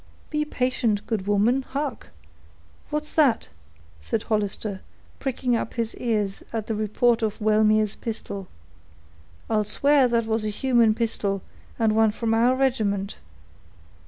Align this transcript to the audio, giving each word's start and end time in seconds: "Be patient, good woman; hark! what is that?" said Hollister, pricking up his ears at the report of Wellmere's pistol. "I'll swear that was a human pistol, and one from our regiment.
"Be 0.31 0.45
patient, 0.45 1.05
good 1.05 1.27
woman; 1.27 1.61
hark! 1.61 2.09
what 2.89 3.03
is 3.03 3.13
that?" 3.13 3.49
said 3.99 4.23
Hollister, 4.23 4.81
pricking 5.19 5.55
up 5.55 5.75
his 5.75 5.93
ears 5.97 6.41
at 6.51 6.65
the 6.65 6.73
report 6.73 7.21
of 7.21 7.39
Wellmere's 7.39 7.95
pistol. 7.97 8.47
"I'll 9.47 9.63
swear 9.63 10.07
that 10.07 10.25
was 10.25 10.43
a 10.43 10.49
human 10.49 10.95
pistol, 10.95 11.43
and 11.77 11.95
one 11.95 12.09
from 12.09 12.33
our 12.33 12.55
regiment. 12.55 13.17